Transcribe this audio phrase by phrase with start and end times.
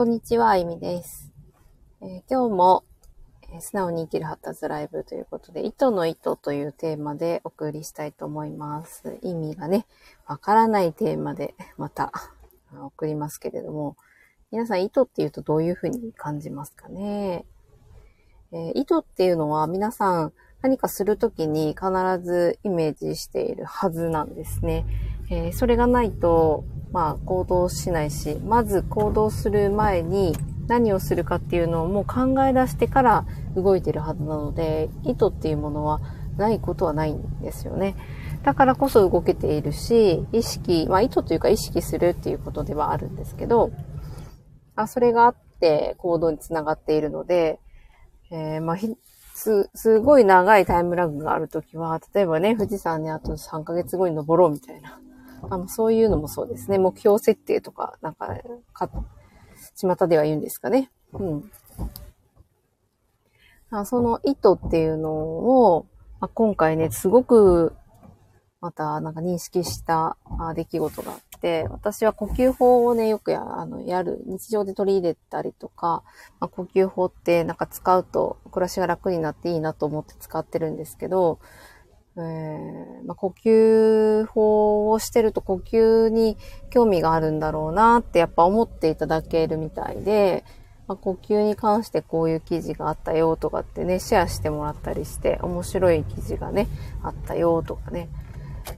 [0.00, 1.30] こんにちは、あいみです。
[2.00, 2.84] えー、今日も、
[3.52, 9.18] えー、素直に生きる発達ライブということで、糸の糸というテーマでお送りしたいと思います。
[9.20, 9.84] 意味がね、
[10.26, 12.12] わからないテーマでまた
[12.72, 13.98] 送りますけれども、
[14.50, 17.44] 皆さん糸っていうとどういうふうに感じますかね、
[18.52, 20.32] えー、糸っていうのは皆さん
[20.62, 21.90] 何かするときに必
[22.24, 24.86] ずイメージしているはずなんですね。
[25.30, 30.36] えー、それがないと、まあ行動しないし、まず行動する前に
[30.66, 36.00] 何をするかっていうのをもう考え出してから動いてるはずなので、意図っていうものは
[36.36, 37.94] ないことはないんですよね。
[38.42, 43.70] だからこそ動けているし、意識、まあ意図というか意識するっていうことではあるんですけど、
[44.74, 47.60] あそれがあって行動につながっているので、
[48.32, 48.78] えー、まあ
[49.34, 55.00] す、すごい長いタイムラグがあるときは、例えばね、富士山にあと3ヶ月後に登ろうみたいな。
[55.48, 56.78] あの、そういうのもそうですね。
[56.78, 58.28] 目標設定とか、なんか、
[58.72, 58.90] か、
[59.76, 60.90] 巷では言うんですかね。
[61.12, 61.50] うん。
[63.70, 65.86] あその意図っていうのを、
[66.20, 67.72] まあ、今回ね、すごく、
[68.60, 70.18] また、なんか認識した
[70.54, 76.02] 出来事があって、私は呼吸法をね、よくや、あの、やる、日常で取り入れたりとか、
[76.40, 81.38] まあ、呼吸法ってなんか使うと暮らしが楽になっていいなと思って使ってるんですけど、
[82.16, 86.36] えー、まあ、呼吸法をしてると呼吸に
[86.70, 90.44] 興味があるんだろうなってやっぱ思っていただけるみたいで、
[90.88, 96.66] まあ、呼吸に関してこういう記事があったよとかってね、シェアしてもらったりして、面白い記事がね、
[97.02, 98.08] あったよとかね。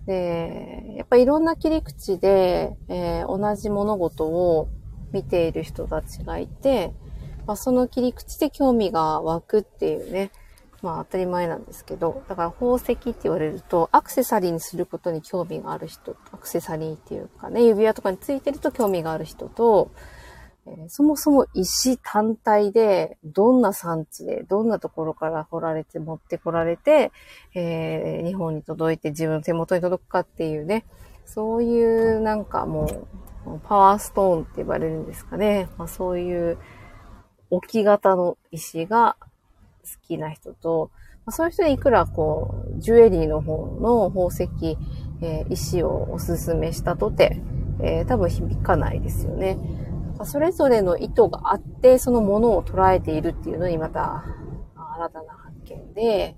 [0.06, 4.68] で、やっぱいろんな切り口で、えー、同じ物事を
[5.12, 6.92] 見ている人たちがいて、
[7.46, 10.30] まあ、その切り口で興味が湧くっていうね、
[10.82, 19.90] まあ当たり前なんですけど、だから宝石って言われると、アクセサリーにすることに興味がある人、アクセサリーっていうかね、指輪とかについてると興味がある人と、
[20.66, 27.12] えー、そもそも石単体で、どんな産地で、どんなところから掘られて持ってこられて、
[27.54, 30.84] えー、日本に届いて自分の手元に届くかっていうね、
[31.26, 33.06] そういうなんかも
[33.46, 35.68] う、パワーストーンって呼ばれるんですかね。
[35.78, 36.58] まあ、そういう
[37.50, 39.16] 置き型の石が
[39.82, 40.90] 好きな人と、
[41.24, 44.76] ま、そういう人にいくらこう、ジュエリーの方の宝石、
[45.20, 47.40] えー、石をおすすめしたとて、
[47.80, 49.58] えー、多分響かないですよね。
[50.24, 54.24] それぞれの意図があって、そのものを捉えているっていうのにまた、
[54.96, 56.36] 新たな発見で、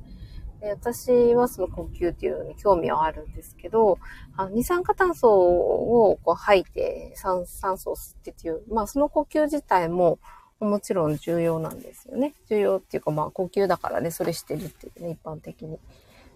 [0.61, 3.99] で私はその呼吸っていうのに興味はあるんですけど、
[4.37, 10.19] あの二酸化炭素をこう吐いて酸素を吸ってっていう、まあその呼吸自体も
[10.65, 12.35] もちろん重要なんですよね。
[12.49, 15.79] 重要っていうか、まあ、呼吸だからね、それしてるっていうね、一般的に。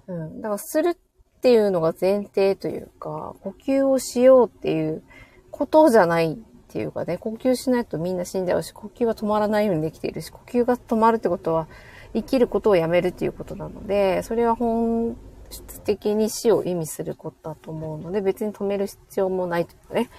[0.06, 0.41] うん。
[0.41, 0.97] だから、するっ
[1.41, 5.03] ていうのが前提というか、呼吸をしようっていう
[5.50, 6.37] ことじゃないっ
[6.69, 11.69] ていうかね、呼吸しないとみんな死んじゃうし、呼吸が止まらないようにできているし、呼吸が止まるってことは、
[12.15, 15.16] 生きることをやめるっていうことなので、それは本
[15.50, 20.10] 質的に死を意味することだと思うので、別に止める必要もないというかね。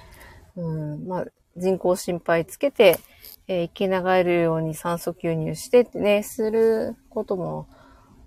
[0.56, 0.62] う
[0.96, 1.26] ん、まあ、
[1.58, 3.00] 人工心肺つけて、
[3.48, 7.68] えー、生き流れるように酸素吸入してってね、することも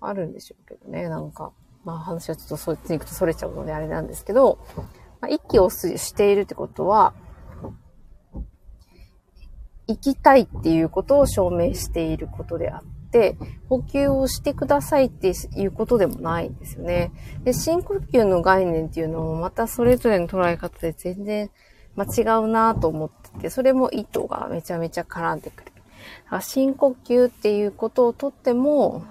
[0.01, 1.51] あるんでしょうけどね、なんか。
[1.83, 4.59] まあ話はちょっとそっちに行くとそれちゃうのであれなんですけど、
[5.19, 7.13] まあ、息をしているってことは、
[9.87, 13.35] 生きたいっていうことを証明していることであって、
[13.69, 17.11] 呼吸をしてくださいっていうことでもないんですよね。
[17.43, 21.51] で、深呼吸の概念っていうのもまたそれぞれの捉え方で全然
[21.95, 25.71] まあ、違うなと思ってて、それも意図がめちゃめちゃ絡んでくる。
[26.41, 29.03] 深呼吸っていうことをとっても、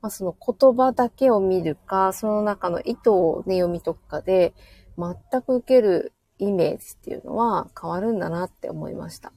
[0.00, 4.52] まあ、その言葉だけを見るか、その中の意図をね、読み解くかで、
[4.98, 9.32] 全く受けるイメージっていうのは変わるんだなって思いました。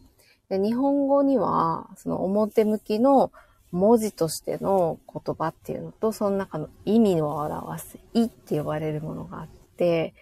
[0.50, 3.32] で日本語には、その表向きの
[3.72, 10.14] 文字としての言葉っていうのと、その中の意味を表す、意って呼ばれるものがあって、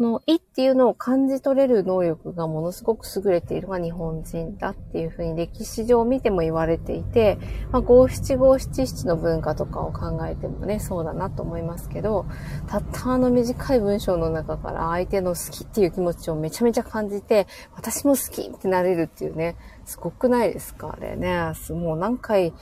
[0.00, 7.38] の意っていうのを感じ取れる能力がものすごく優れているのが日本人だっていうふうに歴史上見ても言われていて、
[7.70, 12.26] まあ、五七五七七の文化とかを考えてもね、そうだなと思いますけど、
[12.66, 17.46] たったあの短い文章の中から相手の好きっていう気持ちをめちゃめちゃ感じて、
[17.76, 20.96] 私も好きってなれるっていうね、すごくないですか？
[20.98, 21.52] あれね。
[21.70, 22.52] もう何回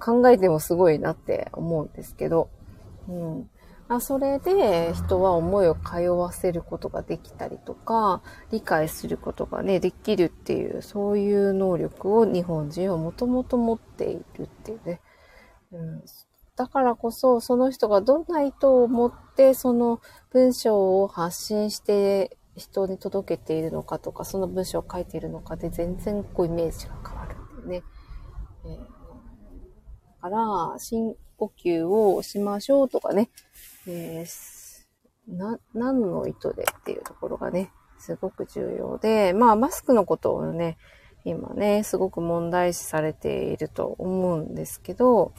[0.00, 2.48] 考えてもすごいなって思うんですけど、
[3.08, 3.50] うん。
[3.90, 8.22] あそれで人は思いを通わせることができたりとか、
[8.52, 15.00] 理解することがね、できるっていう、そういう能力を日本人はもともと持っているっていうね。
[15.72, 16.04] うん、
[16.54, 20.00] だからこそ、その人がどんな意図を持って、その
[20.30, 27.82] 文章を発信して、人に届けているのかとか、その文章を書いているのかで全然こうイメージが変わるっていうね。
[28.66, 28.99] えー、
[30.20, 33.30] から、深呼吸をしましょうとかね、
[33.86, 40.78] えー、な、何の意図でっていうところがね、すごく重要で、まあ、マスクのことをね、
[41.24, 45.32] 今ね、すごく問題視されていると思うんですけど、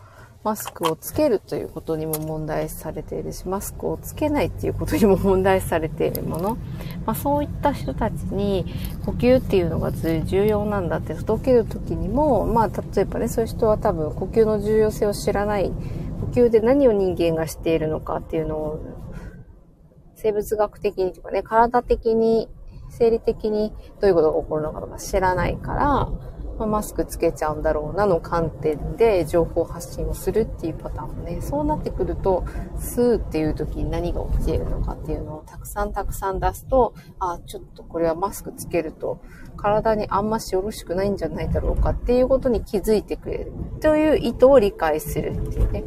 [0.44, 6.58] マスクをつけるということにも問題視されているし、マスクをつけないっていうことにも問題視されているもの。
[7.06, 8.66] まあそういった人たちに
[9.06, 15.72] 呼吸っていうのが重要なんだって届けるときにも、まあ例えばね、そういう人は多分呼吸の重要性を知らない、
[16.22, 18.80] 呼吸で何を人間がしているのかっていうのを
[20.16, 22.50] 生物学的にとかね、体的に、
[22.90, 26.10] 生理的にどういうことが起こるのかとか知らないから、
[26.62, 32.46] まあ、マスクつけちゃうんだろうなの観点で情報発信をするっていうパターンもね、そうなってくると、
[32.78, 39.22] スーっていう時に何が起きているのかっていうのをたくさんたくさん出すと、あ、ちょっとこれはマスクつけると
[39.58, 45.84] 体にあんましよろしくないんじゃないだろうかっていうことに気づいてくれるという意図を理解するっていうね。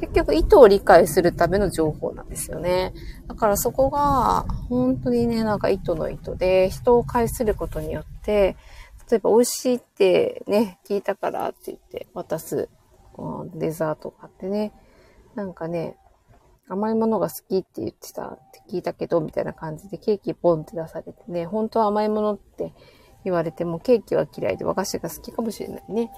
[0.00, 2.92] 結局意図を理解するための情報なんですよね。
[3.28, 8.56] だからそこが本当にね、なんか意図の意図で人を介することによって、
[9.10, 12.68] 例えば美味しいってね、聞いたからって言って渡す
[13.54, 14.72] デザートがあってね、
[15.34, 15.96] なんかね、
[16.68, 22.72] 甘いものが好きって言ってたって聞いたけど、みたいな感じでケーキポンって出されてね、本当は甘いものって
[23.24, 26.10] 言われてもケーキは嫌いで和菓子が好きかもしれないね。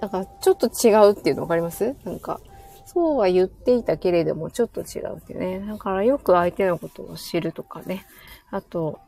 [0.00, 1.94] だからちょっと違うっていうの分かります？
[2.04, 2.40] なんか、
[2.86, 5.60] そうは言っていたけれども、ちょっと違うってね。
[5.60, 8.06] だからよく相手のことを知るとかね。
[8.50, 8.98] あと、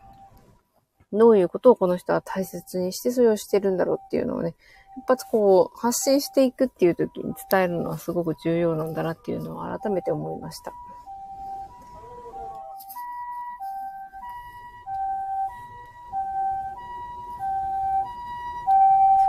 [1.13, 4.55] どういうことをこの人は大切にしてそれをしてるんだろうっていうのをね、
[4.97, 10.71] 一発こう発信していくっていう時に伝えるのはすごく重要なんだなっていうのを改めて思いました。
[10.71, 10.75] す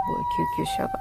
[0.08, 0.24] ごい
[0.56, 1.00] 救急車が。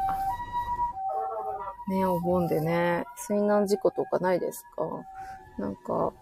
[1.89, 4.85] ね、お盆でね、水難事故とかないですか？
[5.57, 6.13] なんか、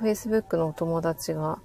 [0.00, 1.58] Facebook のお友達が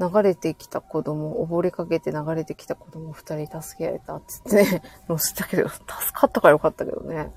[0.00, 7.32] 流れてきた子供、溺れかけて流れてきた子供二人助けられたっつってね、 乗せたけど、助かったからよかったけどね。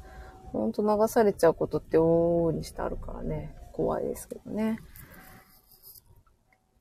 [0.52, 4.80] ほんと流されちゃうことって往々にしてあるからね、怖いですけどね。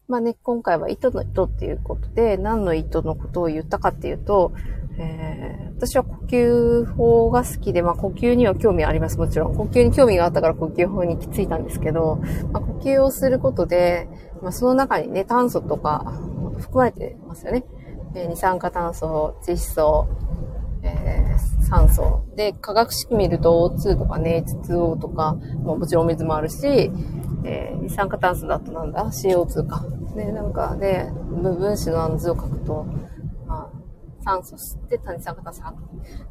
[0.08, 4.52] まあね、今回は糸の糸っていうことで、何の糸のことを言ったかっていうと、
[4.98, 9.54] えー、私は呼吸法が好きで、まあ呼吸には興味あります、もちろん。
[9.56, 12.20] 呼吸に興味があったから呼吸法に行き着いたんですけど、
[12.52, 14.08] まあ、呼吸をすることで、
[14.42, 16.12] まあ、その中にね、炭素とか
[16.58, 17.64] 含まれてますよね。
[18.14, 20.06] え、二酸化炭素、窒素、
[20.82, 22.22] えー、酸素。
[22.36, 26.90] で、化学式見ると O2 とかね、H2O とか、まあ、もちろんお水もあるし、
[27.44, 29.84] えー、二酸化炭素だとなんだ ?CO2 か。
[30.16, 32.86] ね、なんかで、分子のあの図を書くと、
[34.26, 35.82] 酸素吸って炭酸化炭素吐く。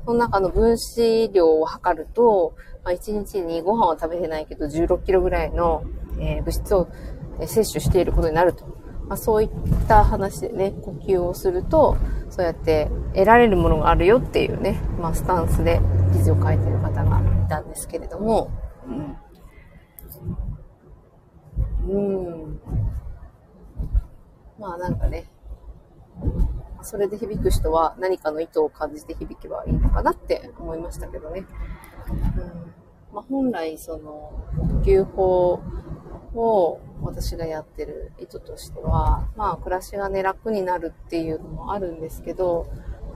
[0.05, 5.83] その中の分子量を測ると、まあ、1日にご飯は食べてないけど16キロぐらいの、
[6.19, 6.89] えー、物質を
[7.39, 8.65] 摂取していることになると。
[9.07, 9.49] まあ、そういっ
[9.87, 11.95] た話でね、呼吸をすると、
[12.29, 15.79] そうやって得られるものがあるよっていうね、まあ、スタンスで
[16.11, 18.51] 記事を書いている方がいたんですけれども、
[18.87, 19.17] うん。
[21.87, 21.99] う
[22.41, 22.44] ん。
[24.59, 25.25] まあなんかね、
[26.81, 31.45] それで響く人は何かの意図を感じて響けばいいのかなって思いましたけどね。
[32.37, 32.65] うん
[33.15, 35.61] まあ、本来、その、呼吸法
[36.35, 42.67] を私がやってる意図としては、まあ、暮らしがね、楽になるっていうのもあるんですけど、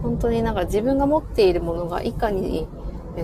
[0.02, 2.70] 本当になんか自分が持っているものがいかに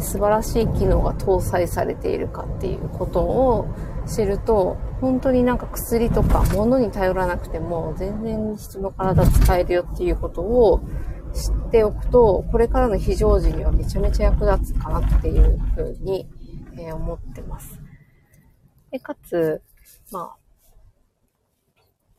[0.01, 3.67] 素晴らしい機能が搭載されているかっていうことを
[4.07, 10.81] 知ると、本当になんか薬とか物に頼らなくても全然人の体使えるよっていうことを
[11.33, 16.27] 知っておくと、これからの非常時にはめちゃめちゃ役立つかなっていうふうに、
[16.77, 17.79] え、思ってます。
[18.91, 19.61] で、かつ、
[20.11, 20.35] ま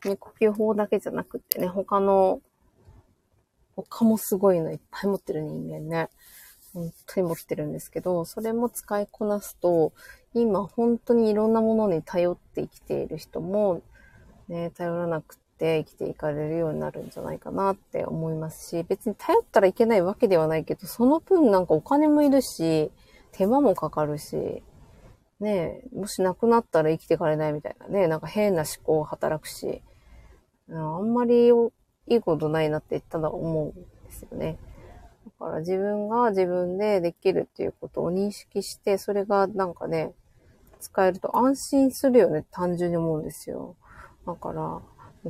[0.03, 2.41] あ、ね、呼吸法だけじゃなくてね、他の、
[3.75, 6.09] 他もすごいのいっぱい持ってる人間ね。
[6.77, 9.93] 本当に持ってるんですけど、それも使いこなすと、
[10.33, 13.81] 今本当にいろんなものに頼って生きている人も、
[14.47, 22.91] ね、頼らなくて生きていかれるようになるんじゃないかなって思いますし、別に頼ったらいけないわけではないけど、その分なんかお金もいるし、
[23.31, 24.61] 手間もかかるし、
[25.39, 29.81] ねもし亡くなったら生きていかれないみたいなね、なんか変な思考を働くし、
[30.69, 34.57] あんまりいいことないなって言っただ思うんですよね。
[35.39, 40.13] だから自分が自分でできるっていうことを認識して、それがなんかね、
[40.79, 43.75] 使えると安心するよね、単純に思うんですよ。
[44.25, 44.81] だから、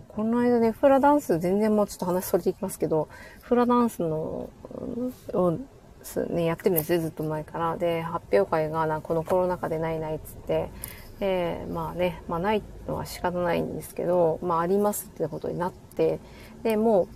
[0.07, 3.09] この間ね、フラダンス、全然もうちょっと話それていきますけど、
[3.41, 4.49] フラダンスの、
[5.33, 5.57] を、
[6.29, 7.77] ね、やってるんですよ、ずっと前から。
[7.77, 10.69] で、発表会がな、このコロナ禍でないないっつって、
[11.19, 16.19] で、まあね、まあないのは仕方ないんですけど、まあありますってことになって、
[16.63, 17.07] で、もう、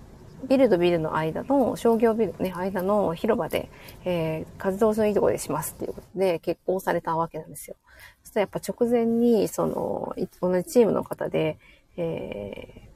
[0.47, 3.69] ビルとビルの間の、商業ビルね、間の広場で、
[4.05, 7.75] えー、活動のいいところでしますっていうことで結婚されたわけなんですよ。
[8.23, 11.57] そしたらやっぱ直前に、その、同じチームの方で、
[11.97, 12.91] えー、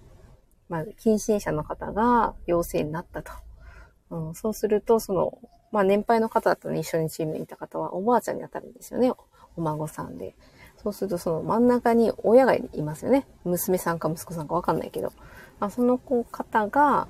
[0.70, 3.32] まあ、近親者の方が陽性になったと。
[4.10, 5.38] うん、そうすると、その、
[5.72, 9.12] まあ、年配の方だったのに一緒にチームにいた方はおばあちゃんに当たるんですよね。
[9.58, 10.36] お孫さんで。
[10.78, 13.28] そうすると、その真ん中に親がいますよね。
[13.44, 15.12] 娘さんか息子さんかわかんないけど。
[15.60, 17.08] まあ、その子方が、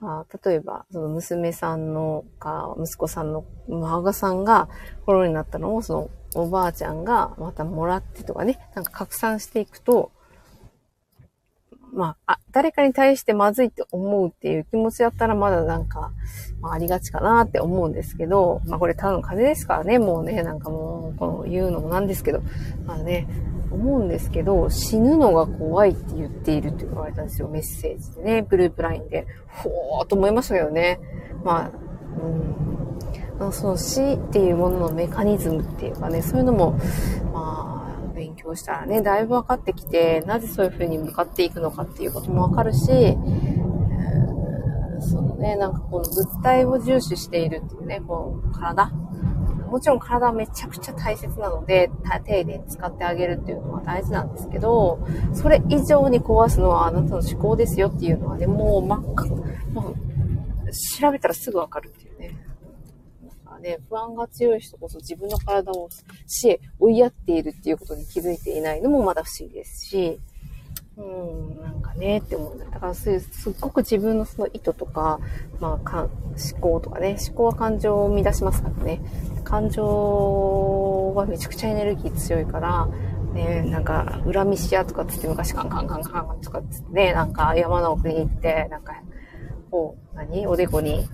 [0.00, 4.68] あ、例えば、その娘さんのか、息子さんの孫さんが
[5.04, 5.92] コロナになったのを、そ
[6.34, 10.12] のおばあちゃんがまたもらってとかね、なんか拡散していくと、
[11.92, 16.12] まあ、あ、誰かに対してまずいって思うっていう気持ちだったらまだなんか、
[16.60, 22.42] まあ、ありがちかなって思うんですけど、まあこれただの風邪ですからね、もうね、なんかもう、この言うのもなんですけど、
[22.84, 23.26] まあね、
[23.70, 29.26] 思うんですけど、死ぬのが怖いって言っているって言われたんですよ、メッセージでね、グループラインで。
[29.48, 31.00] ほーっと思いましたけどね。
[31.44, 31.70] まあ、
[33.40, 36.78] うん、その死っていうもののメカニズムっていうかね、そういうのも、
[37.32, 48.90] まあ、勉強したらね、だいぶ分かってきて、なぜそういう風に向かっていくのかっていうことも分かるし、えー、そのね、なんかこの物体を重視しているっていうね、こう、体。
[49.70, 51.90] もちろん体はめちゃくちゃ大切なので、
[52.24, 59.94] 丁寧に使ってあげるっていうのは大事なんですけど、それ以上に壊すのはあなたの思考ですよっていうのはね、もう真っ赤、もう
[61.00, 62.36] 調べたらすぐわかるっていうね。
[63.60, 65.88] ね、不安が強い人こそ自分の体を
[66.26, 70.20] 死へ追いやっているっていうことに気づいていないのもまだ不思議ですし、
[70.98, 72.64] うん、なんかね、って思うんだ。
[72.66, 75.20] だからす、すっごく自分のその意図とか、
[75.60, 76.08] まあ、か
[76.52, 79.00] 思考とかね、思考は感情を生み出しますからね。
[79.44, 82.88] 感情はめちゃくちゃエネルギー強いから、
[83.34, 88.94] ね、なんか、恨みし屋とかつって昔カンカンカンカンとかつってね、なんか山の奥に行って、なんか、
[89.70, 90.46] こう、何？
[90.46, 91.06] おでこに、なん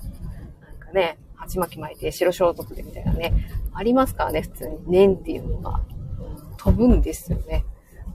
[0.79, 3.35] かね、鉢巻き巻いて白装束でみたいなね、
[3.75, 4.79] ありますからね、普通に。
[4.87, 5.81] 念っていうのが
[6.57, 7.65] 飛ぶんですよね。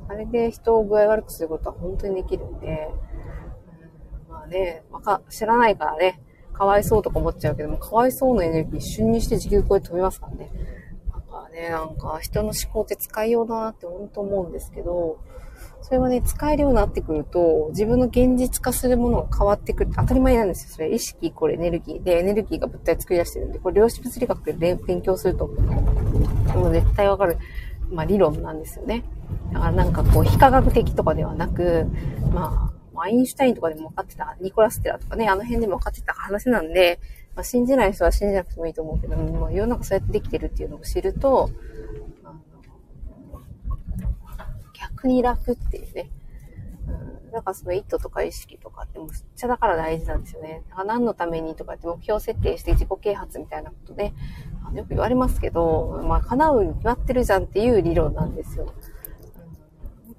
[0.09, 2.89] あれで人を具合悪くすることは本当にできるんで、
[4.27, 6.21] うん、まあね、わか、知らないからね、
[6.53, 10.51] かわいそうとか思っちゃうけども、かわいそうなエネルギー一瞬にして地球超え飛びますからね。
[11.11, 15.19] なんかね、なんか人の思考って使いようだなって本当思うんですけど、
[15.81, 19.91] それはね、使えるようになってくると、自分の現実化するものが変わってくる。
[19.95, 20.73] 当たり前なんですよ。
[20.73, 27.37] それ、意識イコールエネルギーで、エネルギーが物体作り出してるんで、これ量子物理学で勉強すると、もう絶対わかる、
[27.91, 29.03] まあ理論なんですよね。
[29.53, 31.87] だからなんかこう、非科学的とかではなく、
[32.33, 36.99] まあ、アインシュタインとかでも分かってた、ニコラステラとかね、あの辺でも分かってた話なんで、
[37.35, 41.49] まあ、信じない人は信じなくてもいいと思うけど、まあ、世の中そうやってできてるっていうのを知ると、
[44.73, 46.09] 逆に楽っていうね。
[47.31, 50.63] なん、かその意図とか意識とかってむっちゃだから大事なんですよね。
[50.69, 54.13] だか何のためにとかって目標設定して自己啓発みたいなことで、
[54.73, 58.73] よく言われますけど、まあ叶うに決まってるじゃんっていう理論なんですよ。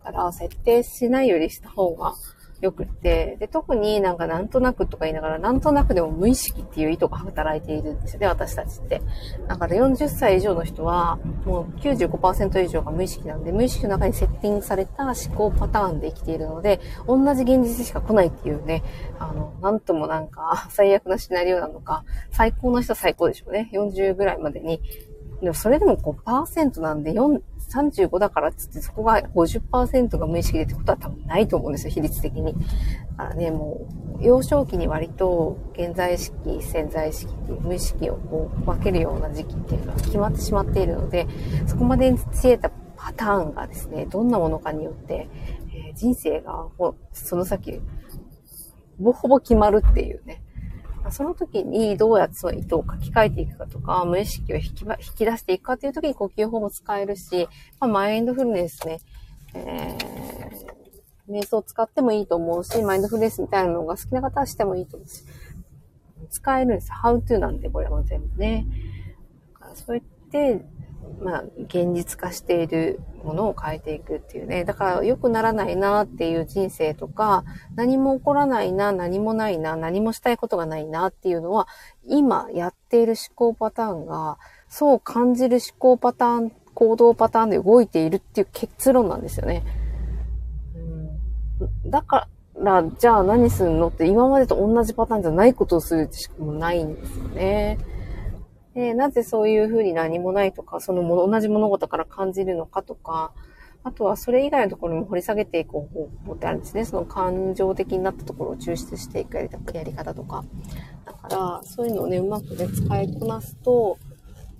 [0.04, 2.14] だから設定しないよりした方が
[2.60, 9.00] よくって、で、特になんかなんとなくとか言いながら、なんとなくでも無意識っていう意図が働いているんですよね、私たちって。
[9.46, 18.82] だから40歳以上の人は、もう95%以上が無意識なんで、無意識の中にセッティングされた思考パターンで生きているので、同じ現実しか来ないっていうね、
[19.20, 23.70] あの、なんともなんか、最悪なシナリオなのか、最高の人は最高でしょうね。
[23.72, 24.80] 40ぐらいまでに。
[25.40, 27.40] でもそれでも5%なんで、4、
[27.70, 32.54] 35だからっつってそこが50%が無意識でってことは多分ないと思うんですよ、比率的に。
[33.16, 33.86] だからね、も
[34.20, 41.28] う、幼少期に割と現在意識、潜在意識っていう無意識をこう分けるような時期っていうのは決まってしまっているので、
[41.66, 45.28] そこまでにつえたパターンがですね、どんなものかによって、
[45.72, 46.66] えー、人生が
[47.12, 47.80] その先、
[48.98, 50.42] ほぼほぼ決まるっていうね。
[51.10, 57.48] その時にどうやってその意図を書き換えていくかとか、無意識を引き引き出していくかっていう時に呼吸法も使えるし、
[57.80, 59.00] まあ、マインドフルネスね、
[59.54, 65.24] えー、瞑想を使ってもいいと思うし、マインドフルネスみたいなのが好きな方はしてもいいと思うし、
[66.30, 66.90] 使えるんです。
[66.92, 68.66] How to なんで、これも全部ね。
[69.74, 70.64] そうやって、
[71.20, 74.64] まあ、現実化しているものを変えていくっていうね。
[74.64, 81.68] だから良くならないなっていう人生とか、何も起こらないな、何もないな、何もしたいことがないなっていうのは、
[82.06, 84.38] 今やっている思考パターンが、
[84.68, 89.64] そう感じる思考パターン、行動パターンで動いているっていう結論なんですよね。
[90.76, 97.78] うん、だから、じゃあ何すんのって今までと同じパターンじゃないことをするってしかもないんですよね。
[98.78, 103.32] で、なぜそういうふうに何もないとか、そのも同じ物事から感じるのかとか、
[103.82, 105.88] あとはそれ以外のところも掘り下げていく方
[106.26, 106.84] 法ってあるんですね。
[106.84, 110.44] その感情的になったところを抽出していくやり方とか。
[111.04, 113.98] だから、そういうのをね、うまくね、使いこなすと、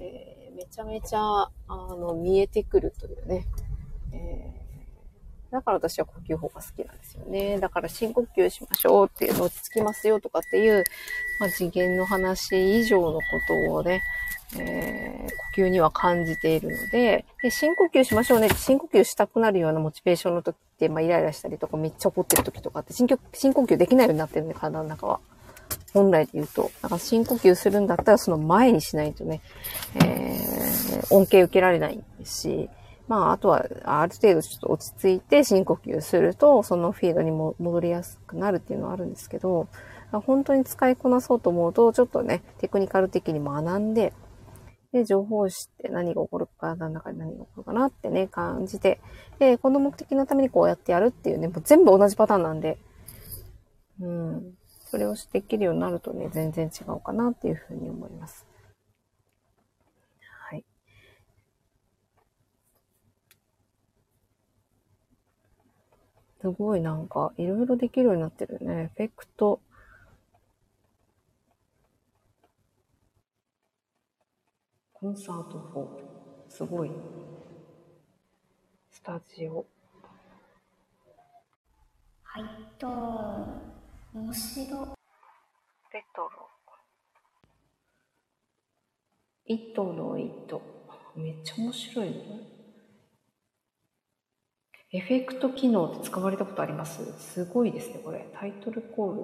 [0.01, 3.47] えー、めちゃめちゃ、あの、見えてくるというね。
[4.13, 4.58] え、
[5.51, 7.59] だから私は呼吸法が好きなんですよね。
[7.59, 10.85] だから深呼吸しましょうっていうの落ち着きますよとかっていう、
[11.41, 14.03] まあ、次元の話以上のことをね、
[14.59, 25.21] えー、呼吸には感じているのでで、深呼吸しましょうねって深呼吸したくなるようなモチベーションの時って、まあ、イライラしたりとかめっちゃ怒ってる時とかって深呼深呼吸できないようになってるね、体の中は。
[25.95, 26.71] 本来で言うと。
[26.83, 29.41] だから深呼吸するんだったらその前にしないとね、
[29.97, 32.69] えー、恩恵受けられないし、
[33.09, 39.67] まあ、あとは、ある程度ちょっと落ち着いて深呼吸すると、そのフィードにも戻りやすくなるっていうのはあるんですけど、
[40.13, 44.13] 本当に使いこなそうと思うと、ちょっとね、テクニカル的に学んで、
[44.93, 49.01] で、情報を知って何が起こるか、体の中で何が起こるかなってね、感じて、
[49.39, 52.79] で、この目的のためにこうやってやるっていうね、もう全部同じパターンなんで、
[54.01, 54.55] うん。
[54.91, 58.48] それをできるようになるとね、全然違うかなっていうふうに思います。
[66.41, 68.83] すごいなんか、いろいろできるようになってるね。
[68.85, 69.61] エフェクト、
[74.93, 75.59] コンサート
[76.49, 76.51] 4。
[76.51, 76.91] すごい。
[78.91, 79.65] スタジオ。
[82.23, 82.45] はい
[82.79, 82.89] と、
[84.13, 84.97] 面白。
[85.93, 86.31] レトロ。
[89.45, 90.61] 糸の糸。
[91.17, 92.58] めっちゃ面白いね。
[94.91, 97.13] エフェクト機能って使われたことあります？
[97.19, 98.27] すごいですね、これ。
[98.33, 99.23] タイトルコール。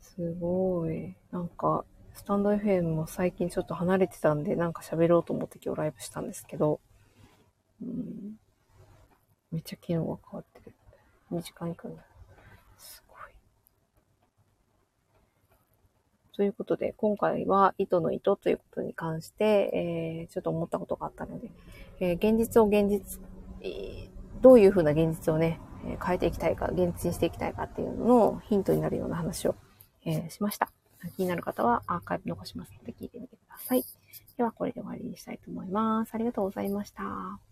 [0.00, 1.14] すごい。
[1.30, 6.80] なんか、スタンド FM も最近ちょっと離れてたんで、なんか喋ろうと思って今日ライブしたんですけど、
[7.82, 8.36] うん、
[9.50, 10.74] めっちゃ機能が変わってる。
[11.30, 12.02] 2時間いくんだ。
[12.78, 13.32] すごい。
[16.34, 21.50] ということで、今回は糸の糸ということに関して、えー、ちょっと思ったことがあったので、
[22.00, 23.20] えー、現実を現実、
[23.62, 24.08] え、
[24.40, 25.60] どういうふうな現実をね、
[26.04, 29.54] 変えていきたいか、現実にしていきたいかっていうののヒントになるような話を、
[30.04, 30.70] え、しました。
[31.16, 33.84] 気になる方はアーカイブ残しますので聞いてみてください。
[34.36, 36.14] では、これで終わりにしたいと思います。
[36.14, 37.51] ありがとうございました。